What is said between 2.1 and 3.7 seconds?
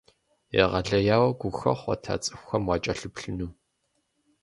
а цӏыкӏухэм уакӏэлъыплъыну!